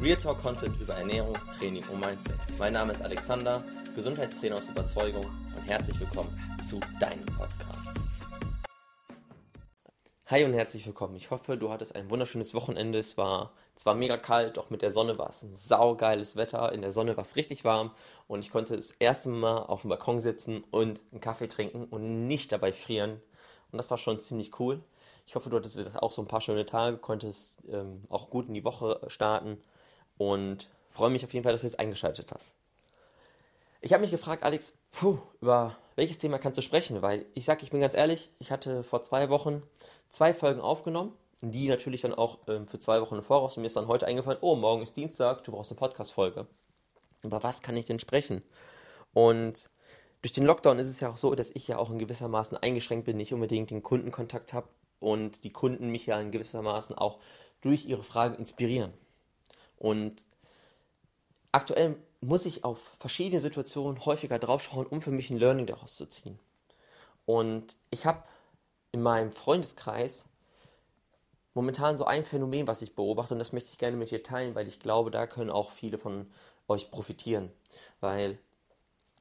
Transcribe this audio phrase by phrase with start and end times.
[0.00, 2.38] Real Talk Content über Ernährung, Training und Mindset.
[2.56, 3.64] Mein Name ist Alexander,
[3.96, 6.30] Gesundheitstrainer aus Überzeugung und herzlich willkommen
[6.64, 7.98] zu deinem Podcast.
[10.26, 11.16] Hi und herzlich willkommen.
[11.16, 13.00] Ich hoffe, du hattest ein wunderschönes Wochenende.
[13.00, 16.70] Es war zwar mega kalt, doch mit der Sonne war es ein saugeiles Wetter.
[16.72, 17.90] In der Sonne war es richtig warm
[18.28, 22.28] und ich konnte das erste Mal auf dem Balkon sitzen und einen Kaffee trinken und
[22.28, 23.20] nicht dabei frieren.
[23.72, 24.80] Und das war schon ziemlich cool.
[25.26, 28.54] Ich hoffe, du hattest auch so ein paar schöne Tage, konntest ähm, auch gut in
[28.54, 29.58] die Woche starten
[30.18, 32.54] und freue mich auf jeden Fall, dass du jetzt eingeschaltet hast.
[33.80, 37.00] Ich habe mich gefragt, Alex, puh, über welches Thema kannst du sprechen?
[37.00, 39.62] Weil ich sage, ich bin ganz ehrlich, ich hatte vor zwei Wochen
[40.08, 43.68] zwei Folgen aufgenommen, die natürlich dann auch ähm, für zwei Wochen im Voraus und mir
[43.68, 46.46] ist dann heute eingefallen, oh, morgen ist Dienstag, du brauchst eine Podcast-Folge.
[47.22, 48.42] Über was kann ich denn sprechen?
[49.12, 49.70] Und
[50.22, 53.06] durch den Lockdown ist es ja auch so, dass ich ja auch in gewissermaßen eingeschränkt
[53.06, 57.18] bin, nicht unbedingt den Kundenkontakt habe und die Kunden mich ja in gewissermaßen auch
[57.60, 58.92] durch ihre Fragen inspirieren.
[59.78, 60.26] Und
[61.52, 66.06] aktuell muss ich auf verschiedene Situationen häufiger draufschauen, um für mich ein Learning daraus zu
[66.06, 66.38] ziehen.
[67.26, 68.24] Und ich habe
[68.92, 70.24] in meinem Freundeskreis
[71.54, 74.54] momentan so ein Phänomen, was ich beobachte, und das möchte ich gerne mit dir teilen,
[74.54, 76.30] weil ich glaube, da können auch viele von
[76.68, 77.50] euch profitieren.
[78.00, 78.38] Weil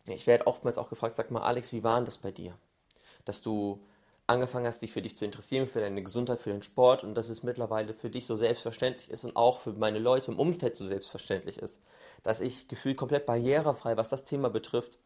[0.05, 2.57] ich werde oftmals auch gefragt, sag mal, Alex, wie war denn das bei dir?
[3.25, 3.83] Dass du
[4.27, 7.29] angefangen hast, dich für dich zu interessieren, für deine Gesundheit, für den Sport und dass
[7.29, 10.85] es mittlerweile für dich so selbstverständlich ist und auch für meine Leute im Umfeld so
[10.85, 11.81] selbstverständlich ist,
[12.23, 14.97] dass ich gefühlt komplett barrierefrei, was das Thema betrifft,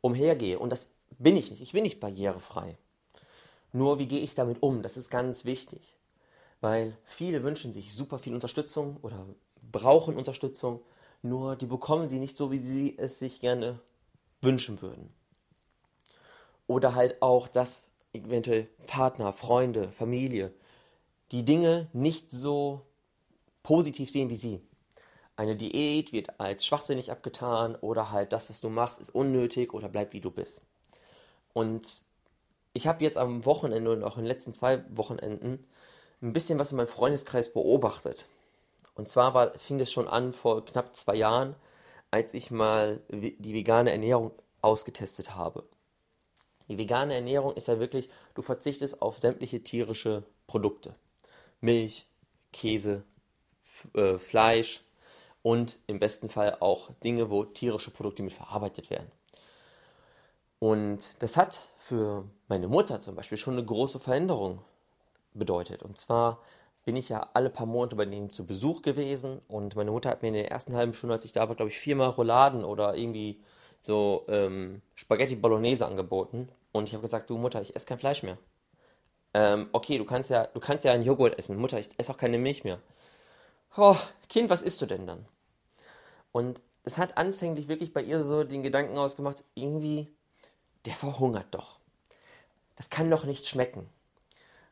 [0.00, 0.58] umhergehe.
[0.58, 1.60] Und das bin ich nicht.
[1.60, 2.78] Ich bin nicht barrierefrei.
[3.72, 4.82] Nur wie gehe ich damit um?
[4.82, 5.94] Das ist ganz wichtig.
[6.62, 9.26] Weil viele wünschen sich super viel Unterstützung oder
[9.70, 10.80] brauchen Unterstützung,
[11.20, 13.80] nur die bekommen sie nicht so, wie sie es sich gerne
[14.40, 15.12] wünschen würden.
[16.66, 20.52] Oder halt auch, dass eventuell Partner, Freunde, Familie,
[21.30, 22.82] die Dinge nicht so
[23.62, 24.60] positiv sehen wie sie.
[25.36, 29.88] Eine Diät wird als schwachsinnig abgetan oder halt das, was du machst, ist unnötig oder
[29.88, 30.62] bleib wie du bist.
[31.54, 32.02] Und
[32.74, 35.66] ich habe jetzt am Wochenende und auch in den letzten zwei Wochenenden
[36.20, 38.26] ein bisschen was in meinem Freundeskreis beobachtet.
[38.94, 41.56] Und zwar war, fing es schon an vor knapp zwei Jahren,
[42.10, 45.64] als ich mal die vegane Ernährung ausgetestet habe.
[46.72, 50.94] Die vegane Ernährung ist ja wirklich, du verzichtest auf sämtliche tierische Produkte.
[51.60, 52.06] Milch,
[52.50, 53.02] Käse,
[53.92, 54.80] äh, Fleisch
[55.42, 59.12] und im besten Fall auch Dinge, wo tierische Produkte mit verarbeitet werden.
[60.60, 64.60] Und das hat für meine Mutter zum Beispiel schon eine große Veränderung
[65.34, 65.82] bedeutet.
[65.82, 66.38] Und zwar
[66.86, 70.22] bin ich ja alle paar Monate bei denen zu Besuch gewesen und meine Mutter hat
[70.22, 72.94] mir in der ersten halben Stunde, als ich da war, glaube ich, viermal Rouladen oder
[72.96, 73.42] irgendwie
[73.78, 76.48] so ähm, Spaghetti Bolognese angeboten.
[76.72, 78.38] Und ich habe gesagt, du Mutter, ich esse kein Fleisch mehr.
[79.34, 81.56] Ähm, okay, du kannst ja, du kannst ja einen Joghurt essen.
[81.56, 82.80] Mutter, ich esse auch keine Milch mehr.
[83.76, 83.96] Oh,
[84.28, 85.26] Kind, was isst du denn dann?
[86.32, 90.08] Und es hat anfänglich wirklich bei ihr so den Gedanken ausgemacht, irgendwie,
[90.84, 91.78] der verhungert doch.
[92.76, 93.88] Das kann doch nicht schmecken.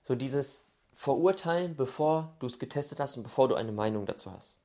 [0.02, 4.58] So dieses Verurteilen, bevor du es getestet hast und bevor du eine Meinung dazu hast.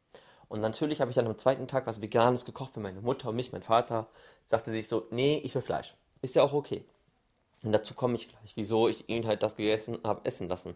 [0.47, 3.35] Und natürlich habe ich dann am zweiten Tag was Veganes gekocht für meine Mutter und
[3.35, 3.51] mich.
[3.51, 4.07] Mein Vater
[4.45, 5.95] sagte sich so, nee, ich will Fleisch.
[6.21, 6.85] Ist ja auch okay.
[7.65, 10.75] Und dazu komme ich gleich, wieso ich ihn halt das gegessen habe, essen lassen.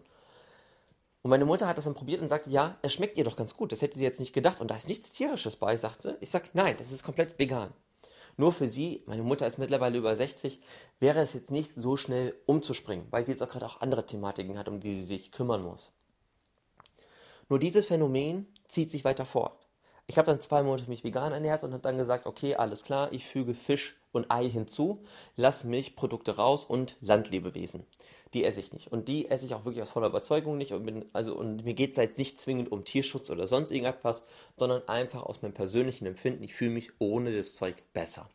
[1.22, 3.56] Und meine Mutter hat das dann probiert und sagte, ja, es schmeckt ihr doch ganz
[3.56, 3.70] gut.
[3.72, 4.60] Das hätte sie jetzt nicht gedacht.
[4.60, 6.16] Und da ist nichts Tierisches bei, sagt sie.
[6.20, 7.72] Ich sage, nein, das ist komplett vegan.
[8.36, 10.60] Nur für sie, meine Mutter ist mittlerweile über 60,
[10.98, 14.58] wäre es jetzt nicht so schnell umzuspringen, weil sie jetzt auch gerade auch andere Thematiken
[14.58, 15.92] hat, um die sie sich kümmern muss.
[17.48, 19.66] Nur dieses Phänomen zieht sich weiter fort.
[20.10, 23.12] Ich habe dann zwei Monate mich vegan ernährt und habe dann gesagt, okay, alles klar,
[23.12, 25.04] ich füge Fisch und Ei hinzu,
[25.36, 27.86] lass Milchprodukte raus und Landlebewesen.
[28.34, 28.90] Die esse ich nicht.
[28.90, 30.72] Und die esse ich auch wirklich aus voller Überzeugung nicht.
[30.72, 34.24] Und, bin, also, und mir geht es jetzt nicht zwingend um Tierschutz oder sonst irgendetwas,
[34.56, 36.42] sondern einfach aus meinem persönlichen Empfinden.
[36.42, 38.28] Ich fühle mich ohne das Zeug besser.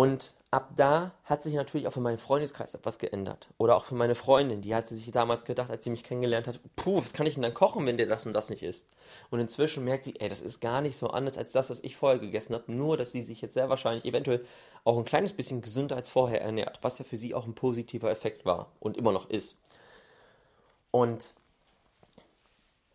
[0.00, 3.50] Und ab da hat sich natürlich auch für meinen Freundeskreis etwas geändert.
[3.58, 6.58] Oder auch für meine Freundin, die hat sich damals gedacht, als sie mich kennengelernt hat,
[6.74, 8.88] puh, was kann ich denn dann kochen, wenn der das und das nicht isst?
[9.28, 11.96] Und inzwischen merkt sie, ey, das ist gar nicht so anders als das, was ich
[11.96, 14.42] vorher gegessen habe, nur dass sie sich jetzt sehr wahrscheinlich eventuell
[14.84, 18.10] auch ein kleines bisschen gesünder als vorher ernährt, was ja für sie auch ein positiver
[18.10, 19.58] Effekt war und immer noch ist.
[20.92, 21.34] Und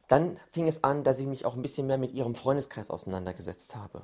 [0.07, 3.75] dann fing es an, dass ich mich auch ein bisschen mehr mit ihrem Freundeskreis auseinandergesetzt
[3.75, 4.01] habe.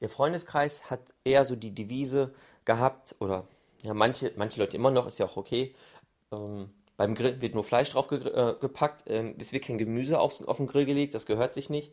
[0.00, 2.32] Ihr Freundeskreis hat eher so die Devise
[2.64, 3.46] gehabt, oder
[3.82, 5.74] ja, manche, manche Leute immer noch, ist ja auch okay.
[6.32, 10.18] Ähm, beim Grill wird nur Fleisch drauf ge äh, gepackt, ähm, es wird kein Gemüse
[10.18, 11.92] auf, auf den Grill gelegt, das gehört sich nicht.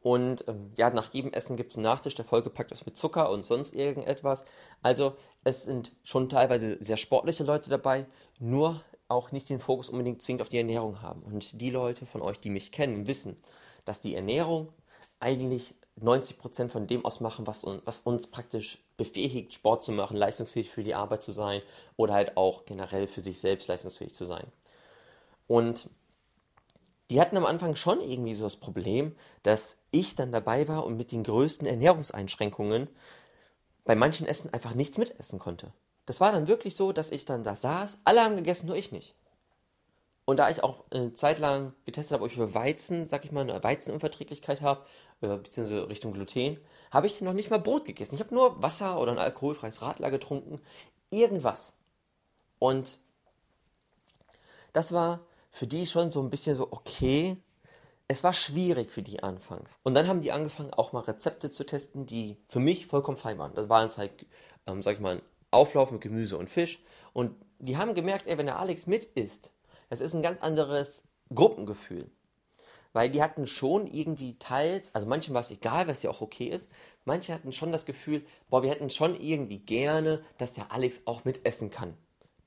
[0.00, 3.30] Und ähm, ja, nach jedem Essen gibt es einen Nachtisch, der vollgepackt ist mit Zucker
[3.30, 4.44] und sonst irgendetwas.
[4.80, 8.06] Also es sind schon teilweise sehr sportliche Leute dabei,
[8.38, 11.22] nur auch nicht den Fokus unbedingt zwingend auf die Ernährung haben.
[11.22, 13.36] Und die Leute von euch, die mich kennen, wissen,
[13.84, 14.72] dass die Ernährung
[15.18, 20.82] eigentlich 90% von dem ausmachen, was, was uns praktisch befähigt, Sport zu machen, leistungsfähig für
[20.82, 21.62] die Arbeit zu sein
[21.96, 24.46] oder halt auch generell für sich selbst leistungsfähig zu sein.
[25.46, 25.88] Und
[27.10, 30.96] die hatten am Anfang schon irgendwie so das Problem, dass ich dann dabei war und
[30.96, 32.88] mit den größten Ernährungseinschränkungen
[33.84, 35.72] bei manchen Essen einfach nichts mitessen konnte.
[36.04, 38.92] Das war dann wirklich so, dass ich dann da saß, alle haben gegessen, nur ich
[38.92, 39.14] nicht.
[40.26, 43.32] Und da ich auch eine Zeit lang getestet habe, ob ich für Weizen, sag ich
[43.32, 44.84] mal, eine Weizenunverträglichkeit habe,
[45.20, 46.58] äh, beziehungsweise Richtung Gluten,
[46.90, 48.14] habe ich noch nicht mal Brot gegessen.
[48.14, 50.60] Ich habe nur Wasser oder ein alkoholfreies Radler getrunken.
[51.10, 51.74] Irgendwas.
[52.58, 52.98] Und
[54.72, 55.20] das war
[55.50, 57.36] für die schon so ein bisschen so, okay,
[58.08, 59.78] es war schwierig für die anfangs.
[59.82, 63.38] Und dann haben die angefangen, auch mal Rezepte zu testen, die für mich vollkommen fein
[63.38, 63.54] waren.
[63.54, 64.26] Das war jetzt halt,
[64.66, 66.82] ähm, sag ich mal, ein Auflauf mit Gemüse und Fisch.
[67.12, 69.50] Und die haben gemerkt, ey, wenn der Alex mit isst,
[69.90, 71.04] das ist ein ganz anderes
[71.34, 72.10] Gruppengefühl.
[72.92, 76.46] Weil die hatten schon irgendwie teils, also manchen war es egal, was ja auch okay
[76.46, 76.70] ist,
[77.04, 81.24] manche hatten schon das Gefühl, boah, wir hätten schon irgendwie gerne, dass der Alex auch
[81.24, 81.94] mitessen kann.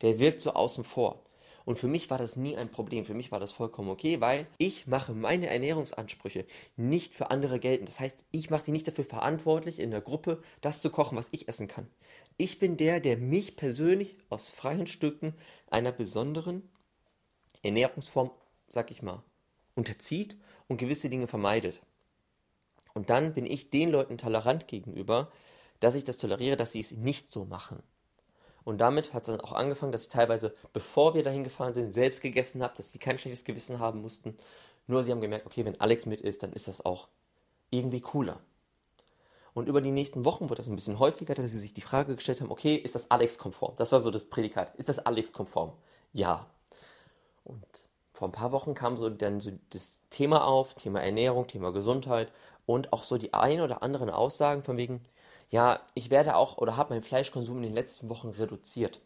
[0.01, 1.23] Der wirkt so außen vor.
[1.65, 3.05] Und für mich war das nie ein Problem.
[3.05, 6.45] Für mich war das vollkommen okay, weil ich mache meine Ernährungsansprüche
[6.75, 7.87] nicht für andere geltend.
[7.87, 11.29] Das heißt, ich mache sie nicht dafür verantwortlich, in der Gruppe das zu kochen, was
[11.31, 11.87] ich essen kann.
[12.37, 15.35] Ich bin der, der mich persönlich aus freien Stücken
[15.69, 16.67] einer besonderen
[17.61, 18.31] Ernährungsform,
[18.67, 19.23] sag ich mal,
[19.75, 20.37] unterzieht
[20.67, 21.79] und gewisse Dinge vermeidet.
[22.93, 25.31] Und dann bin ich den Leuten tolerant gegenüber,
[25.79, 27.81] dass ich das toleriere, dass sie es nicht so machen.
[28.63, 31.91] Und damit hat es dann auch angefangen, dass ich teilweise, bevor wir dahin gefahren sind,
[31.91, 34.37] selbst gegessen habe, dass sie kein schlechtes Gewissen haben mussten.
[34.87, 37.07] Nur sie haben gemerkt, okay, wenn Alex mit ist, dann ist das auch
[37.71, 38.39] irgendwie cooler.
[39.53, 42.15] Und über die nächsten Wochen wurde das ein bisschen häufiger, dass sie sich die Frage
[42.15, 43.75] gestellt haben, okay, ist das Alex-konform?
[43.75, 44.75] Das war so das Prädikat.
[44.75, 45.73] Ist das Alex-konform?
[46.13, 46.47] Ja.
[47.43, 47.65] Und
[48.21, 52.31] vor ein paar Wochen kam so dann so das Thema auf, Thema Ernährung, Thema Gesundheit
[52.67, 55.01] und auch so die ein oder anderen Aussagen von wegen,
[55.49, 59.01] ja, ich werde auch oder habe meinen Fleischkonsum in den letzten Wochen reduziert.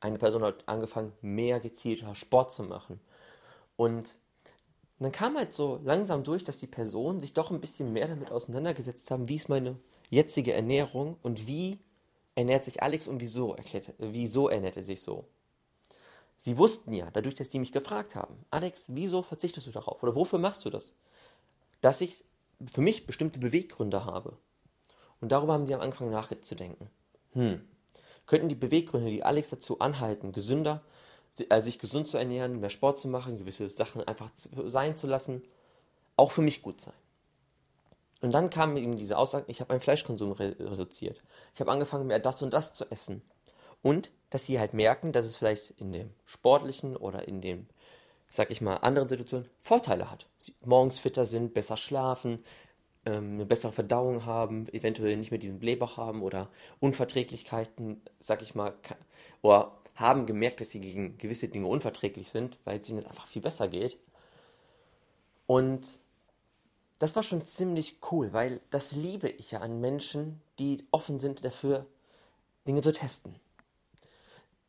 [0.00, 2.98] Eine Person hat angefangen, mehr gezielter Sport zu machen.
[3.76, 4.14] Und
[5.00, 8.32] dann kam halt so langsam durch, dass die Personen sich doch ein bisschen mehr damit
[8.32, 9.76] auseinandergesetzt haben, wie ist meine
[10.08, 11.78] jetzige Ernährung und wie
[12.34, 15.26] ernährt sich Alex und wieso, erklärt, wieso ernährt er sich so.
[16.38, 20.14] Sie wussten ja, dadurch, dass die mich gefragt haben, Alex, wieso verzichtest du darauf oder
[20.14, 20.94] wofür machst du das?
[21.80, 22.24] Dass ich
[22.64, 24.36] für mich bestimmte Beweggründe habe.
[25.20, 26.90] Und darüber haben sie am Anfang nachzudenken.
[27.32, 27.66] Hm,
[28.26, 30.82] könnten die Beweggründe, die Alex dazu anhalten, gesünder,
[31.48, 35.42] äh, sich gesund zu ernähren, mehr Sport zu machen, gewisse Sachen einfach sein zu lassen,
[36.16, 36.94] auch für mich gut sein?
[38.22, 41.22] Und dann kam eben diese Aussage, ich habe meinen Fleischkonsum re reduziert.
[41.54, 43.22] Ich habe angefangen, mehr das und das zu essen.
[43.86, 47.66] Und dass sie halt merken, dass es vielleicht in dem sportlichen oder in dem,
[48.28, 50.26] sag ich mal, anderen Situationen Vorteile hat.
[50.40, 52.44] Sie morgens fitter sind, besser schlafen,
[53.04, 56.48] ähm, eine bessere Verdauung haben, eventuell nicht mehr diesen Blähbauch haben oder
[56.80, 58.74] Unverträglichkeiten, sag ich mal,
[59.42, 63.42] oder haben gemerkt, dass sie gegen gewisse Dinge unverträglich sind, weil es ihnen einfach viel
[63.42, 63.98] besser geht.
[65.46, 66.00] Und
[66.98, 71.44] das war schon ziemlich cool, weil das liebe ich ja an Menschen, die offen sind
[71.44, 71.86] dafür,
[72.66, 73.36] Dinge zu testen.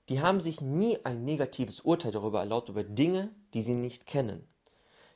[0.09, 4.47] Die haben sich nie ein negatives Urteil darüber erlaubt, über Dinge, die sie nicht kennen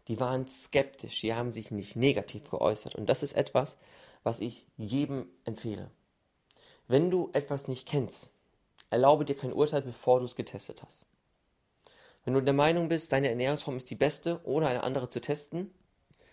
[0.08, 2.96] die waren skeptisch, die haben sich nicht negativ geäußert.
[2.96, 3.78] Und das ist etwas,
[4.24, 5.92] was ich jedem empfehle.
[6.88, 8.34] Wenn du etwas nicht kennst,
[8.90, 11.06] erlaube dir kein Urteil, bevor du es getestet hast.
[12.26, 15.74] Wenn du der Meinung bist, deine Ernährungsform ist die beste, ohne eine andere zu testen,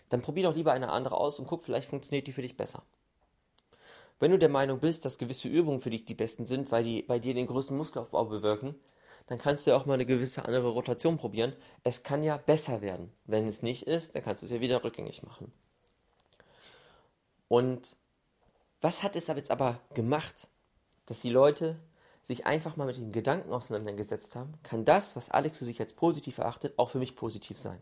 [0.09, 2.83] dann probier doch lieber eine andere aus und guck, vielleicht funktioniert die für dich besser.
[4.19, 7.01] Wenn du der Meinung bist, dass gewisse Übungen für dich die besten sind, weil die
[7.01, 8.75] bei dir den größten Muskelaufbau bewirken,
[9.27, 11.53] dann kannst du ja auch mal eine gewisse andere Rotation probieren.
[11.83, 13.11] Es kann ja besser werden.
[13.25, 15.51] Wenn es nicht ist, dann kannst du es ja wieder rückgängig machen.
[17.47, 17.95] Und
[18.81, 20.47] was hat es aber jetzt aber gemacht,
[21.05, 21.79] dass die Leute
[22.23, 25.93] sich einfach mal mit den Gedanken auseinandergesetzt haben, kann das, was Alex für sich als
[25.93, 27.81] positiv erachtet, auch für mich positiv sein.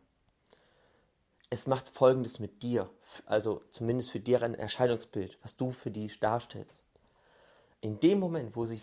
[1.50, 2.90] Es macht Folgendes mit dir,
[3.26, 6.84] also zumindest für deren Erscheinungsbild, was du für die darstellst.
[7.80, 8.82] In dem Moment, wo sie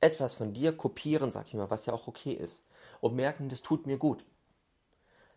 [0.00, 2.64] etwas von dir kopieren, sag ich mal, was ja auch okay ist,
[3.02, 4.24] und merken, das tut mir gut,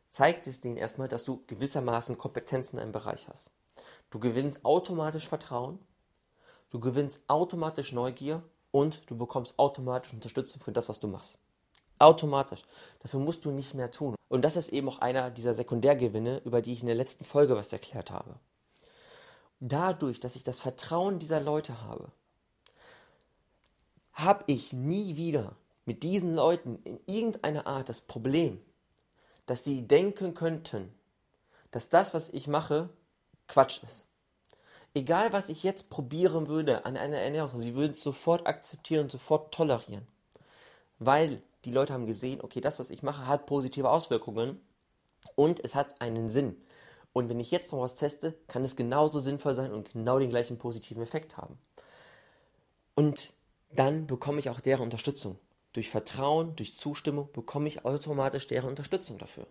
[0.10, 3.52] zeigt es denen erstmal, dass du gewissermaßen Kompetenzen in einem Bereich hast.
[4.10, 5.78] Du gewinnst automatisch Vertrauen,
[6.70, 11.38] du gewinnst automatisch Neugier und du bekommst automatisch Unterstützung für das, was du machst.
[12.02, 12.64] Automatisch.
[13.00, 14.16] Dafür musst du nicht mehr tun.
[14.28, 17.56] Und das ist eben auch einer dieser Sekundärgewinne, über die ich in der letzten Folge
[17.56, 18.36] was erklärt habe.
[19.60, 22.12] Dadurch, dass ich das Vertrauen dieser Leute habe,
[24.14, 25.56] habe ich nie wieder
[25.86, 28.62] mit diesen Leuten in irgendeiner Art das Problem,
[29.46, 30.94] dass sie denken könnten,
[31.72, 32.90] dass das, was ich mache,
[33.48, 34.08] Quatsch ist.
[34.94, 39.54] Egal, was ich jetzt probieren würde an einer Ernährung, sie würden es sofort akzeptieren sofort
[39.54, 40.08] tolerieren.
[41.00, 44.60] Weil die Leute haben gesehen, okay, das, was ich mache, hat positive Auswirkungen
[45.36, 46.58] und es hat einen Sinn.
[47.14, 50.30] Und wenn ich jetzt noch was teste, kann es genauso sinnvoll sein und genau den
[50.30, 51.58] gleichen positiven Effekt haben.
[52.96, 53.34] Und
[53.74, 55.38] dann bekomme ich auch deren Unterstützung.
[55.74, 59.48] Durch Vertrauen, durch Zustimmung bekomme ich automatisch deren Unterstützung dafür.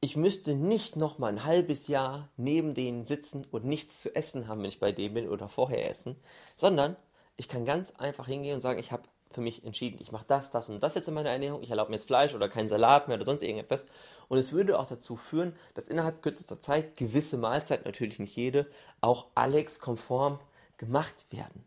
[0.00, 4.46] Ich müsste nicht noch mal ein halbes Jahr neben denen sitzen und nichts zu essen
[4.46, 6.16] haben, wenn ich bei denen bin oder vorher essen,
[6.54, 6.96] sondern
[7.36, 10.50] ich kann ganz einfach hingehen und sagen, ich habe für mich entschieden, ich mache das,
[10.50, 13.08] das und das jetzt in meiner Ernährung, ich erlaube mir jetzt Fleisch oder keinen Salat
[13.08, 13.86] mehr oder sonst irgendetwas.
[14.28, 18.66] Und es würde auch dazu führen, dass innerhalb kürzester Zeit gewisse Mahlzeiten, natürlich nicht jede,
[19.00, 20.38] auch Alex-konform
[20.76, 21.66] gemacht werden.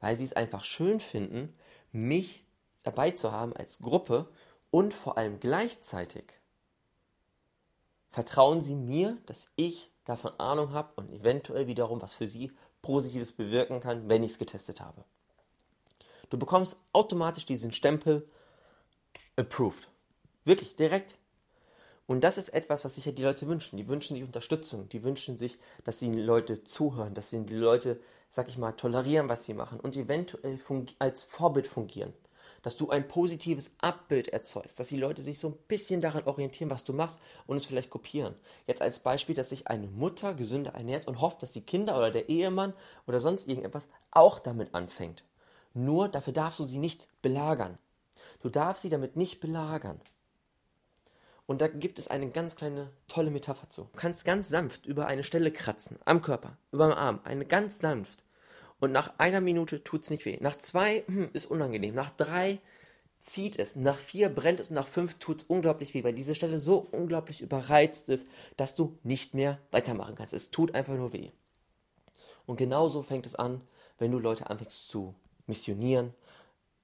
[0.00, 1.56] Weil sie es einfach schön finden,
[1.92, 2.44] mich
[2.82, 4.28] dabei zu haben als Gruppe
[4.70, 6.40] und vor allem gleichzeitig
[8.10, 13.32] vertrauen sie mir, dass ich davon Ahnung habe und eventuell wiederum was für sie Positives
[13.32, 15.04] bewirken kann, wenn ich es getestet habe.
[16.30, 18.28] Du bekommst automatisch diesen Stempel
[19.36, 19.88] approved.
[20.44, 21.18] Wirklich direkt.
[22.06, 23.76] Und das ist etwas, was sich ja die Leute wünschen.
[23.76, 24.88] Die wünschen sich Unterstützung.
[24.88, 29.28] Die wünschen sich, dass ihnen Leute zuhören, dass ihnen die Leute, sag ich mal, tolerieren,
[29.28, 30.58] was sie machen und eventuell
[30.98, 32.14] als Vorbild fungieren.
[32.62, 36.70] Dass du ein positives Abbild erzeugst, dass die Leute sich so ein bisschen daran orientieren,
[36.70, 38.34] was du machst und es vielleicht kopieren.
[38.66, 42.10] Jetzt als Beispiel, dass sich eine Mutter gesünder ernährt und hofft, dass die Kinder oder
[42.10, 42.72] der Ehemann
[43.06, 45.24] oder sonst irgendetwas auch damit anfängt.
[45.78, 47.78] Nur dafür darfst du sie nicht belagern.
[48.42, 50.00] Du darfst sie damit nicht belagern.
[51.46, 53.82] Und da gibt es eine ganz kleine tolle Metapher zu.
[53.84, 57.78] Du kannst ganz sanft über eine Stelle kratzen, am Körper, über den Arm, eine ganz
[57.78, 58.24] sanft.
[58.80, 60.36] Und nach einer Minute tut es nicht weh.
[60.40, 61.94] Nach zwei hm, ist unangenehm.
[61.94, 62.60] Nach drei
[63.20, 63.76] zieht es.
[63.76, 66.88] Nach vier brennt es und nach fünf tut es unglaublich weh, weil diese Stelle so
[66.90, 70.34] unglaublich überreizt ist, dass du nicht mehr weitermachen kannst.
[70.34, 71.30] Es tut einfach nur weh.
[72.46, 73.60] Und genauso fängt es an,
[73.98, 75.14] wenn du Leute anfängst zu
[75.48, 76.14] missionieren,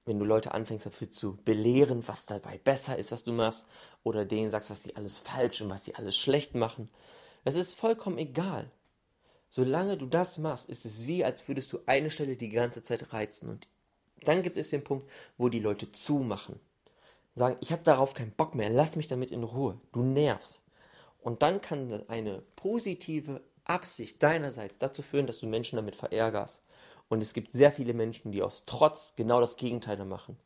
[0.05, 3.65] wenn du Leute anfängst dafür zu belehren, was dabei besser ist, was du machst,
[4.03, 6.89] oder denen sagst, was sie alles falsch und was sie alles schlecht machen.
[7.43, 8.69] Das ist vollkommen egal.
[9.49, 13.13] Solange du das machst, ist es wie, als würdest du eine Stelle die ganze Zeit
[13.13, 13.49] reizen.
[13.49, 13.67] Und
[14.23, 16.59] dann gibt es den Punkt, wo die Leute zumachen.
[17.35, 19.79] Sagen, ich habe darauf keinen Bock mehr, lass mich damit in Ruhe.
[19.91, 20.61] Du nervst.
[21.19, 26.61] Und dann kann eine positive Absicht deinerseits dazu führen, dass du Menschen damit verärgerst.
[27.09, 30.37] Und es gibt sehr viele Menschen, die aus Trotz genau das Gegenteil machen.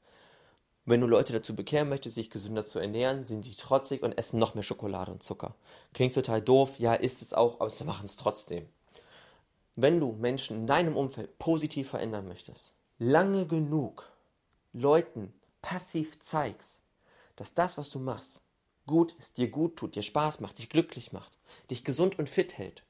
[0.86, 4.40] Wenn du Leute dazu bekehren möchtest, sich gesünder zu ernähren, sind sie trotzig und essen
[4.40, 5.54] noch mehr Schokolade und Zucker.
[5.94, 8.68] Klingt total doof, ja, ist es auch, aber sie machen es trotzdem.
[9.76, 14.12] Wenn du Menschen in deinem Umfeld positiv verändern möchtest, lange genug
[14.74, 16.82] Leuten passiv zeigst,
[17.36, 18.42] dass das, was du machst,
[18.88, 21.32] gut ist, dir gut tut, dir Spaß macht, dich glücklich macht,
[21.70, 22.84] dich gesund und fit hält,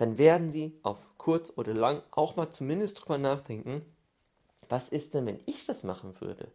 [0.00, 3.84] dann werden sie auf kurz oder lang auch mal zumindest drüber nachdenken,
[4.70, 6.50] was ist denn, wenn ich das machen würde?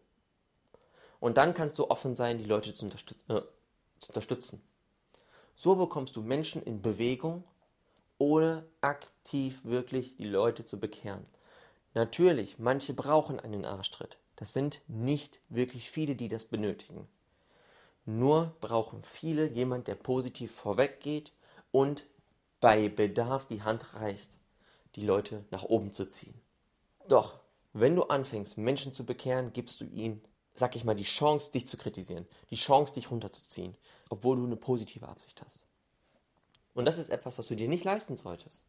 [1.20, 3.42] Und dann kannst du offen sein, die Leute zu, unterstüt äh,
[4.00, 4.64] zu unterstützen.
[5.56, 7.44] So bekommst du Menschen in Bewegung,
[8.18, 11.28] ohne aktiv wirklich die Leute zu bekehren.
[11.94, 14.18] Natürlich, manche brauchen einen Arschtritt.
[14.38, 17.08] Das sind nicht wirklich viele, die das benötigen.
[18.06, 21.32] Nur brauchen viele jemand, der positiv vorweggeht
[21.72, 22.08] und
[22.59, 24.29] bei Bedarf die Hand reicht,
[24.95, 26.39] die Leute nach oben zu ziehen.
[27.07, 27.39] Doch,
[27.74, 30.21] wenn du anfängst, Menschen zu bekehren, gibst du ihnen,
[30.53, 33.75] sag ich mal, die Chance, dich zu kritisieren, die Chance, dich runterzuziehen,
[34.09, 35.65] obwohl du eine positive Absicht hast.
[36.74, 38.63] Und das ist etwas, was du dir nicht leisten solltest,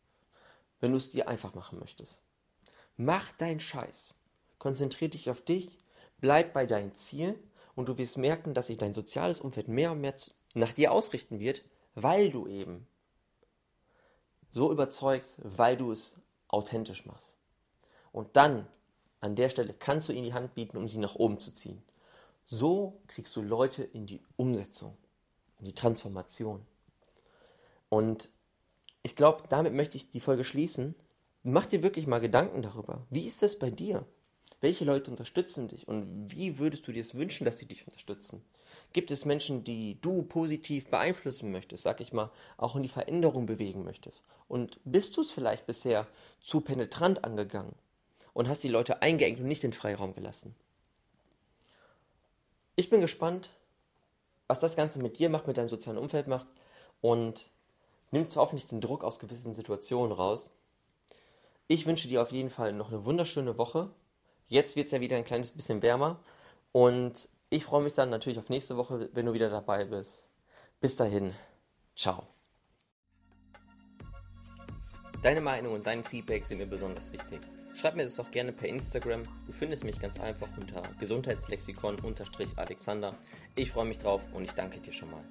[0.80, 2.20] wenn du es dir einfach machen möchtest.
[2.96, 4.14] Mach deinen Scheiß.
[4.58, 5.78] Konzentriere dich auf dich,
[6.18, 7.36] bleib bei deinen Zielen
[7.74, 10.14] und du wirst merken, dass sich dein soziales Umfeld mehr und mehr
[10.54, 11.62] nach dir ausrichten wird,
[11.94, 12.86] weil du eben
[14.56, 16.16] so überzeugst, weil du es
[16.48, 17.36] authentisch machst.
[18.10, 18.66] Und dann,
[19.20, 21.82] an der Stelle, kannst du ihnen die Hand bieten, um sie nach oben zu ziehen.
[22.46, 24.96] So kriegst du Leute in die Umsetzung,
[25.58, 26.66] in die Transformation.
[27.90, 28.30] Und
[29.02, 30.94] ich glaube, damit möchte ich die Folge schließen.
[31.42, 33.06] Mach dir wirklich mal Gedanken darüber.
[33.10, 34.06] Wie ist es bei dir?
[34.60, 38.42] Welche Leute unterstützen dich und wie würdest du dir es wünschen, dass sie dich unterstützen?
[38.92, 43.46] Gibt es Menschen, die du positiv beeinflussen möchtest, sag ich mal, auch in die Veränderung
[43.46, 44.22] bewegen möchtest?
[44.48, 46.06] Und bist du es vielleicht bisher
[46.40, 47.75] zu penetrant angegangen
[48.32, 50.54] und hast die Leute eingeengt und nicht den Freiraum gelassen?
[52.76, 53.50] Ich bin gespannt,
[54.48, 56.46] was das Ganze mit dir macht, mit deinem sozialen Umfeld macht
[57.00, 57.50] und
[58.10, 60.50] nimmt hoffentlich den Druck aus gewissen Situationen raus.
[61.68, 63.90] Ich wünsche dir auf jeden Fall noch eine wunderschöne Woche.
[64.48, 66.20] Jetzt wird es ja wieder ein kleines bisschen wärmer
[66.72, 70.26] und ich freue mich dann natürlich auf nächste Woche, wenn du wieder dabei bist.
[70.80, 71.32] Bis dahin,
[71.94, 72.26] ciao.
[75.22, 77.40] Deine Meinung und dein Feedback sind mir besonders wichtig.
[77.74, 79.24] Schreib mir das doch gerne per Instagram.
[79.46, 83.14] Du findest mich ganz einfach unter Gesundheitslexikon-Alexander.
[83.54, 85.24] Ich freue mich drauf und ich danke dir schon mal.